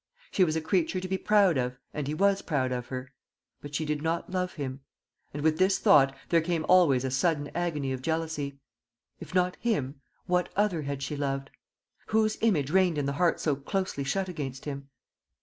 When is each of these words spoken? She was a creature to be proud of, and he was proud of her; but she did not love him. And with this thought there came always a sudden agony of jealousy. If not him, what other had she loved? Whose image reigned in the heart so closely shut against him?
She 0.31 0.43
was 0.43 0.55
a 0.55 0.61
creature 0.61 0.99
to 0.99 1.07
be 1.07 1.19
proud 1.19 1.59
of, 1.59 1.77
and 1.93 2.07
he 2.07 2.15
was 2.15 2.41
proud 2.41 2.71
of 2.71 2.87
her; 2.87 3.13
but 3.61 3.75
she 3.75 3.85
did 3.85 4.01
not 4.01 4.31
love 4.31 4.53
him. 4.53 4.79
And 5.31 5.43
with 5.43 5.59
this 5.59 5.77
thought 5.77 6.15
there 6.29 6.41
came 6.41 6.65
always 6.67 7.03
a 7.05 7.11
sudden 7.11 7.51
agony 7.53 7.93
of 7.93 8.01
jealousy. 8.01 8.57
If 9.19 9.35
not 9.35 9.57
him, 9.57 10.01
what 10.25 10.49
other 10.55 10.81
had 10.81 11.03
she 11.03 11.15
loved? 11.15 11.51
Whose 12.07 12.39
image 12.41 12.71
reigned 12.71 12.97
in 12.97 13.05
the 13.05 13.13
heart 13.13 13.39
so 13.39 13.55
closely 13.55 14.03
shut 14.03 14.27
against 14.27 14.65
him? 14.65 14.89